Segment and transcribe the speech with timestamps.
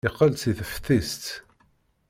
[0.05, 1.25] Yeqqel-d seg teftist.